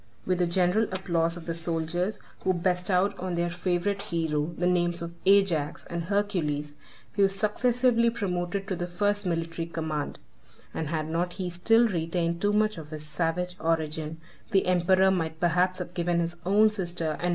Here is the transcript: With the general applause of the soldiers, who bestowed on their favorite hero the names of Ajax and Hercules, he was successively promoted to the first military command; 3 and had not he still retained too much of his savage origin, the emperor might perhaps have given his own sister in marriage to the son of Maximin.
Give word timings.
With 0.25 0.39
the 0.39 0.47
general 0.47 0.85
applause 0.85 1.37
of 1.37 1.45
the 1.45 1.53
soldiers, 1.53 2.17
who 2.39 2.53
bestowed 2.55 3.13
on 3.19 3.35
their 3.35 3.51
favorite 3.51 4.01
hero 4.01 4.51
the 4.57 4.65
names 4.65 5.03
of 5.03 5.13
Ajax 5.27 5.85
and 5.91 6.05
Hercules, 6.05 6.75
he 7.15 7.21
was 7.21 7.35
successively 7.35 8.09
promoted 8.09 8.67
to 8.67 8.75
the 8.75 8.87
first 8.87 9.27
military 9.27 9.67
command; 9.67 10.17
3 10.71 10.79
and 10.79 10.87
had 10.89 11.07
not 11.07 11.33
he 11.33 11.51
still 11.51 11.87
retained 11.87 12.41
too 12.41 12.51
much 12.51 12.79
of 12.79 12.89
his 12.89 13.05
savage 13.05 13.55
origin, 13.59 14.19
the 14.49 14.65
emperor 14.65 15.11
might 15.11 15.39
perhaps 15.39 15.77
have 15.77 15.93
given 15.93 16.19
his 16.19 16.35
own 16.47 16.71
sister 16.71 16.79
in 16.79 16.79
marriage 16.79 16.79
to 16.79 16.79
the 16.79 16.97
son 16.97 17.13
of 17.13 17.21
Maximin. 17.21 17.29